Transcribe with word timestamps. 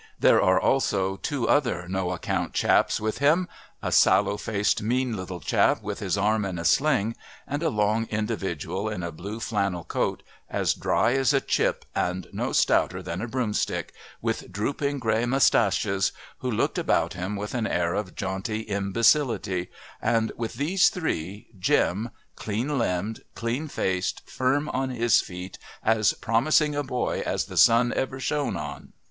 There 0.17 0.41
are 0.41 0.59
also 0.59 1.15
two 1.17 1.47
other 1.47 1.87
"no 1.87 2.09
account 2.09 2.53
chaps 2.53 2.99
with 2.99 3.19
him" 3.19 3.47
a 3.83 3.91
sallow 3.91 4.35
faced 4.35 4.81
mean 4.81 5.15
little 5.15 5.39
chap 5.39 5.83
with 5.83 5.99
his 5.99 6.17
arm 6.17 6.43
in 6.43 6.57
a 6.57 6.65
sling, 6.65 7.15
and 7.45 7.61
a 7.61 7.69
long 7.69 8.07
individual 8.09 8.89
in 8.89 9.03
a 9.03 9.11
blue 9.11 9.39
flannel 9.39 9.83
coat, 9.83 10.23
as 10.49 10.73
dry 10.73 11.11
as 11.13 11.33
a 11.35 11.39
chip 11.39 11.85
and 11.93 12.25
no 12.33 12.51
stouter 12.51 13.03
than 13.03 13.21
a 13.21 13.27
broomstick, 13.27 13.93
with 14.23 14.51
drooping 14.51 14.97
grey 14.97 15.27
moustaches, 15.27 16.11
who 16.39 16.49
looked 16.49 16.79
about 16.79 17.13
him 17.13 17.35
with 17.35 17.53
an 17.53 17.67
air 17.67 17.93
of 17.93 18.15
jaunty 18.15 18.61
imbecility, 18.61 19.69
and, 20.01 20.31
with 20.35 20.55
these 20.55 20.89
three, 20.89 21.47
Jim, 21.59 22.09
"clean 22.35 22.79
limbed, 22.79 23.21
clean 23.35 23.67
faced, 23.67 24.27
firm 24.27 24.67
on 24.69 24.89
his 24.89 25.21
feet, 25.21 25.59
as 25.83 26.13
promising 26.13 26.73
a 26.73 26.81
boy 26.81 27.21
as 27.23 27.45
the 27.45 27.55
sun 27.55 27.93
ever 27.95 28.19
shone 28.19 28.57
on." 28.57 28.93